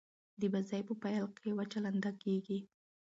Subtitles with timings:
[0.39, 2.59] د بازي په پیل کښي وچه لنده کیږي.